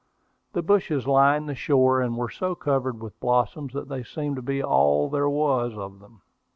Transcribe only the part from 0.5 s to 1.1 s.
The bushes